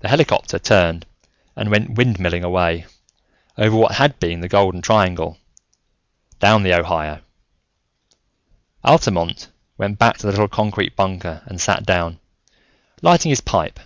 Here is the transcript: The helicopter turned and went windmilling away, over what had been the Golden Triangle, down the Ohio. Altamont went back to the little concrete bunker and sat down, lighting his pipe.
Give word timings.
The 0.00 0.10
helicopter 0.10 0.58
turned 0.58 1.06
and 1.56 1.70
went 1.70 1.94
windmilling 1.94 2.44
away, 2.44 2.84
over 3.56 3.74
what 3.74 3.92
had 3.94 4.20
been 4.20 4.42
the 4.42 4.46
Golden 4.46 4.82
Triangle, 4.82 5.38
down 6.38 6.64
the 6.64 6.78
Ohio. 6.78 7.22
Altamont 8.84 9.48
went 9.78 9.98
back 9.98 10.18
to 10.18 10.26
the 10.26 10.32
little 10.32 10.48
concrete 10.48 10.94
bunker 10.96 11.42
and 11.46 11.62
sat 11.62 11.86
down, 11.86 12.20
lighting 13.00 13.30
his 13.30 13.40
pipe. 13.40 13.80